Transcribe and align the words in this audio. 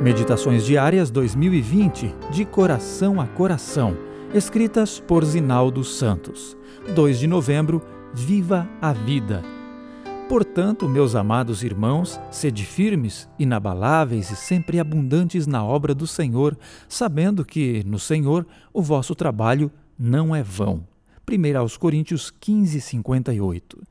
Meditações 0.00 0.64
Diárias 0.64 1.10
2020, 1.10 2.14
de 2.30 2.46
coração 2.46 3.20
a 3.20 3.26
coração, 3.26 3.94
escritas 4.32 4.98
por 4.98 5.22
Zinaldo 5.22 5.84
Santos. 5.84 6.56
2 6.94 7.18
de 7.18 7.26
novembro, 7.26 7.82
Viva 8.14 8.66
a 8.80 8.94
Vida. 8.94 9.42
Portanto, 10.26 10.88
meus 10.88 11.14
amados 11.14 11.62
irmãos, 11.62 12.18
sede 12.30 12.64
firmes, 12.64 13.28
inabaláveis 13.38 14.30
e 14.30 14.36
sempre 14.36 14.80
abundantes 14.80 15.46
na 15.46 15.62
obra 15.62 15.94
do 15.94 16.06
Senhor, 16.06 16.56
sabendo 16.88 17.44
que, 17.44 17.84
no 17.84 17.98
Senhor, 17.98 18.46
o 18.72 18.80
vosso 18.80 19.14
trabalho 19.14 19.70
não 19.98 20.34
é 20.34 20.42
vão. 20.42 20.82
1 21.30 21.58
aos 21.58 21.76
Coríntios 21.76 22.30
15, 22.40 22.80
58. 22.80 23.82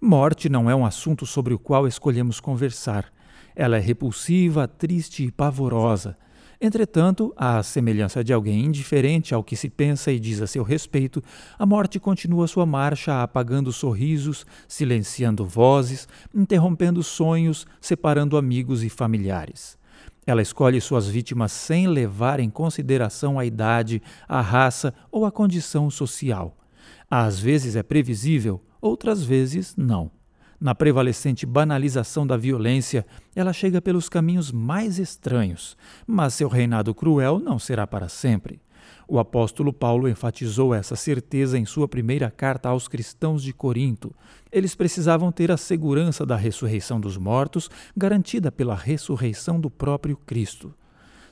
Morte 0.00 0.48
não 0.48 0.70
é 0.70 0.74
um 0.74 0.86
assunto 0.86 1.26
sobre 1.26 1.52
o 1.52 1.58
qual 1.58 1.86
escolhemos 1.86 2.40
conversar 2.40 3.12
ela 3.54 3.76
é 3.76 3.80
repulsiva, 3.80 4.66
triste 4.66 5.24
e 5.24 5.30
pavorosa. 5.30 6.16
Entretanto, 6.60 7.32
à 7.36 7.62
semelhança 7.62 8.24
de 8.24 8.32
alguém 8.32 8.64
indiferente 8.64 9.34
ao 9.34 9.44
que 9.44 9.56
se 9.56 9.68
pensa 9.68 10.10
e 10.10 10.18
diz 10.18 10.40
a 10.40 10.46
seu 10.46 10.62
respeito, 10.62 11.22
a 11.58 11.66
morte 11.66 12.00
continua 12.00 12.46
sua 12.46 12.64
marcha 12.64 13.22
apagando 13.22 13.72
sorrisos, 13.72 14.46
silenciando 14.66 15.44
vozes, 15.44 16.08
interrompendo 16.34 17.02
sonhos, 17.02 17.66
separando 17.80 18.36
amigos 18.36 18.82
e 18.82 18.88
familiares. 18.88 19.76
Ela 20.26 20.40
escolhe 20.40 20.80
suas 20.80 21.06
vítimas 21.06 21.52
sem 21.52 21.86
levar 21.86 22.40
em 22.40 22.48
consideração 22.48 23.38
a 23.38 23.44
idade, 23.44 24.00
a 24.26 24.40
raça 24.40 24.94
ou 25.10 25.26
a 25.26 25.32
condição 25.32 25.90
social. 25.90 26.56
Às 27.10 27.38
vezes 27.38 27.76
é 27.76 27.82
previsível, 27.82 28.64
outras 28.80 29.22
vezes 29.22 29.74
não. 29.76 30.10
Na 30.60 30.74
prevalecente 30.74 31.44
banalização 31.44 32.26
da 32.26 32.36
violência, 32.36 33.04
ela 33.34 33.52
chega 33.52 33.82
pelos 33.82 34.08
caminhos 34.08 34.52
mais 34.52 34.98
estranhos, 34.98 35.76
mas 36.06 36.34
seu 36.34 36.48
reinado 36.48 36.94
cruel 36.94 37.38
não 37.38 37.58
será 37.58 37.86
para 37.86 38.08
sempre. 38.08 38.60
O 39.06 39.18
apóstolo 39.18 39.72
Paulo 39.72 40.08
enfatizou 40.08 40.74
essa 40.74 40.96
certeza 40.96 41.58
em 41.58 41.64
sua 41.64 41.86
primeira 41.86 42.30
carta 42.30 42.68
aos 42.68 42.88
cristãos 42.88 43.42
de 43.42 43.52
Corinto. 43.52 44.14
Eles 44.50 44.74
precisavam 44.74 45.30
ter 45.30 45.50
a 45.50 45.56
segurança 45.56 46.24
da 46.24 46.36
ressurreição 46.36 46.98
dos 46.98 47.16
mortos, 47.16 47.70
garantida 47.96 48.50
pela 48.50 48.74
ressurreição 48.74 49.60
do 49.60 49.70
próprio 49.70 50.16
Cristo. 50.16 50.74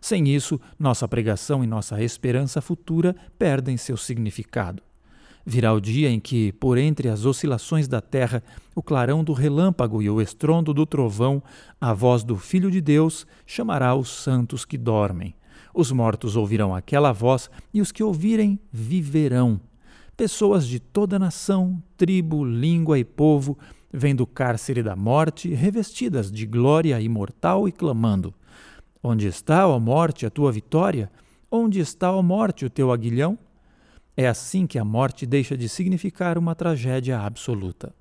Sem 0.00 0.28
isso, 0.28 0.60
nossa 0.78 1.06
pregação 1.06 1.62
e 1.62 1.66
nossa 1.66 2.02
esperança 2.02 2.60
futura 2.60 3.14
perdem 3.38 3.76
seu 3.76 3.96
significado. 3.96 4.82
Virá 5.44 5.72
o 5.72 5.80
dia 5.80 6.10
em 6.10 6.20
que, 6.20 6.52
por 6.52 6.76
entre 6.76 7.08
as 7.08 7.24
oscilações 7.24 7.88
da 7.88 8.00
terra, 8.00 8.42
o 8.74 8.82
clarão 8.82 9.24
do 9.24 9.32
relâmpago 9.32 10.02
e 10.02 10.10
o 10.10 10.20
estrondo 10.20 10.74
do 10.74 10.84
trovão, 10.84 11.42
a 11.80 11.92
voz 11.94 12.22
do 12.22 12.36
Filho 12.36 12.70
de 12.70 12.80
Deus 12.80 13.26
chamará 13.46 13.94
os 13.94 14.08
santos 14.08 14.64
que 14.64 14.76
dormem. 14.76 15.34
Os 15.74 15.90
mortos 15.92 16.36
ouvirão 16.36 16.74
aquela 16.74 17.12
voz 17.12 17.50
e 17.72 17.80
os 17.80 17.90
que 17.90 18.02
ouvirem 18.02 18.58
viverão. 18.72 19.60
Pessoas 20.16 20.66
de 20.66 20.78
toda 20.78 21.18
nação, 21.18 21.82
tribo, 21.96 22.44
língua 22.44 22.98
e 22.98 23.04
povo 23.04 23.56
vêm 23.92 24.14
do 24.14 24.26
cárcere 24.26 24.82
da 24.82 24.94
morte, 24.94 25.54
revestidas 25.54 26.30
de 26.30 26.44
glória 26.44 27.00
imortal 27.00 27.66
e 27.66 27.72
clamando: 27.72 28.34
Onde 29.02 29.26
está, 29.26 29.66
ó 29.66 29.78
morte, 29.78 30.26
a 30.26 30.30
tua 30.30 30.52
vitória? 30.52 31.10
Onde 31.50 31.80
está, 31.80 32.12
ó 32.12 32.20
morte, 32.22 32.66
o 32.66 32.70
teu 32.70 32.92
aguilhão? 32.92 33.38
É 34.20 34.28
assim 34.28 34.66
que 34.66 34.78
a 34.78 34.84
morte 34.84 35.24
deixa 35.24 35.56
de 35.56 35.66
significar 35.66 36.36
uma 36.36 36.54
tragédia 36.54 37.18
absoluta. 37.18 37.94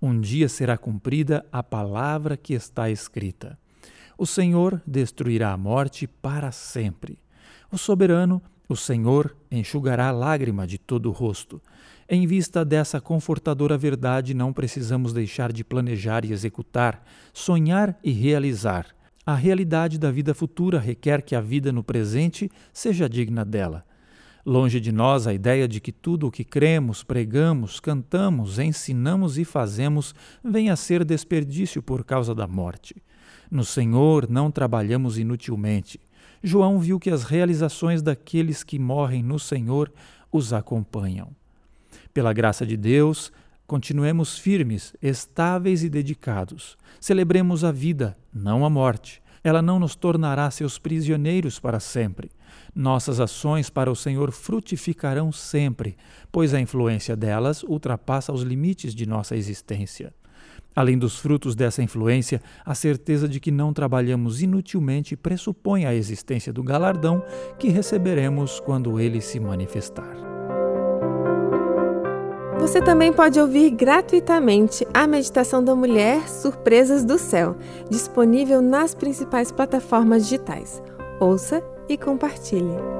Um 0.00 0.18
dia 0.18 0.48
será 0.48 0.78
cumprida 0.78 1.44
a 1.52 1.62
palavra 1.62 2.34
que 2.34 2.54
está 2.54 2.88
escrita. 2.88 3.58
O 4.16 4.24
Senhor 4.24 4.80
destruirá 4.86 5.52
a 5.52 5.58
morte 5.58 6.06
para 6.06 6.50
sempre. 6.50 7.18
O 7.70 7.76
soberano, 7.76 8.40
o 8.70 8.74
Senhor, 8.74 9.36
enxugará 9.50 10.08
a 10.08 10.12
lágrima 10.12 10.66
de 10.66 10.78
todo 10.78 11.10
o 11.10 11.12
rosto. 11.12 11.60
Em 12.08 12.26
vista 12.26 12.64
dessa 12.64 12.98
confortadora 12.98 13.76
verdade, 13.76 14.32
não 14.32 14.54
precisamos 14.54 15.12
deixar 15.12 15.52
de 15.52 15.62
planejar 15.62 16.24
e 16.24 16.32
executar, 16.32 17.04
sonhar 17.34 17.98
e 18.02 18.12
realizar. 18.12 18.86
A 19.26 19.34
realidade 19.34 19.98
da 19.98 20.10
vida 20.10 20.32
futura 20.32 20.78
requer 20.78 21.20
que 21.20 21.36
a 21.36 21.40
vida 21.42 21.70
no 21.70 21.84
presente 21.84 22.50
seja 22.72 23.06
digna 23.06 23.44
dela. 23.44 23.84
Longe 24.50 24.80
de 24.80 24.90
nós 24.90 25.28
a 25.28 25.32
ideia 25.32 25.68
de 25.68 25.80
que 25.80 25.92
tudo 25.92 26.26
o 26.26 26.30
que 26.30 26.42
cremos, 26.42 27.04
pregamos, 27.04 27.78
cantamos, 27.78 28.58
ensinamos 28.58 29.38
e 29.38 29.44
fazemos 29.44 30.12
venha 30.42 30.72
a 30.72 30.76
ser 30.76 31.04
desperdício 31.04 31.80
por 31.80 32.02
causa 32.02 32.34
da 32.34 32.48
morte. 32.48 33.00
No 33.48 33.64
Senhor 33.64 34.28
não 34.28 34.50
trabalhamos 34.50 35.18
inutilmente. 35.18 36.00
João 36.42 36.80
viu 36.80 36.98
que 36.98 37.10
as 37.10 37.22
realizações 37.22 38.02
daqueles 38.02 38.64
que 38.64 38.76
morrem 38.76 39.22
no 39.22 39.38
Senhor 39.38 39.88
os 40.32 40.52
acompanham. 40.52 41.28
Pela 42.12 42.32
graça 42.32 42.66
de 42.66 42.76
Deus, 42.76 43.30
continuemos 43.68 44.36
firmes, 44.36 44.96
estáveis 45.00 45.84
e 45.84 45.88
dedicados. 45.88 46.76
Celebremos 47.00 47.62
a 47.62 47.70
vida, 47.70 48.18
não 48.34 48.64
a 48.64 48.68
morte. 48.68 49.19
Ela 49.42 49.62
não 49.62 49.78
nos 49.78 49.94
tornará 49.96 50.50
seus 50.50 50.78
prisioneiros 50.78 51.58
para 51.58 51.80
sempre. 51.80 52.30
Nossas 52.74 53.20
ações 53.20 53.70
para 53.70 53.90
o 53.90 53.96
Senhor 53.96 54.30
frutificarão 54.30 55.32
sempre, 55.32 55.96
pois 56.30 56.52
a 56.52 56.60
influência 56.60 57.16
delas 57.16 57.62
ultrapassa 57.62 58.32
os 58.32 58.42
limites 58.42 58.94
de 58.94 59.06
nossa 59.06 59.36
existência. 59.36 60.12
Além 60.74 60.96
dos 60.96 61.18
frutos 61.18 61.56
dessa 61.56 61.82
influência, 61.82 62.40
a 62.64 62.74
certeza 62.74 63.28
de 63.28 63.40
que 63.40 63.50
não 63.50 63.72
trabalhamos 63.72 64.40
inutilmente 64.40 65.16
pressupõe 65.16 65.84
a 65.84 65.94
existência 65.94 66.52
do 66.52 66.62
galardão 66.62 67.24
que 67.58 67.68
receberemos 67.68 68.60
quando 68.60 69.00
ele 69.00 69.20
se 69.20 69.40
manifestar. 69.40 70.29
Você 72.60 72.80
também 72.82 73.10
pode 73.10 73.40
ouvir 73.40 73.70
gratuitamente 73.70 74.86
a 74.92 75.06
Meditação 75.06 75.64
da 75.64 75.74
Mulher 75.74 76.28
Surpresas 76.28 77.02
do 77.02 77.18
Céu, 77.18 77.56
disponível 77.88 78.60
nas 78.60 78.94
principais 78.94 79.50
plataformas 79.50 80.24
digitais. 80.24 80.82
Ouça 81.18 81.64
e 81.88 81.96
compartilhe. 81.96 82.99